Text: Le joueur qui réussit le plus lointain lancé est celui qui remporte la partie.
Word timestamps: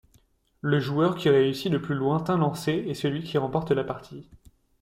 Le 0.61 0.79
joueur 0.79 1.15
qui 1.15 1.29
réussit 1.29 1.71
le 1.71 1.79
plus 1.79 1.93
lointain 1.93 2.35
lancé 2.35 2.71
est 2.87 2.95
celui 2.95 3.21
qui 3.21 3.37
remporte 3.37 3.69
la 3.69 3.83
partie. 3.83 4.27